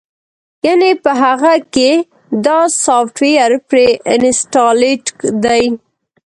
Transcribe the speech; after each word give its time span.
يعنې 0.65 0.89
پۀ 1.03 1.11
هغۀ 1.21 1.55
کښې 1.73 1.91
دا 2.45 2.57
سافټوېر 2.83 3.51
پري 3.67 3.87
انسټالډ 4.13 5.03
دے 5.43 5.61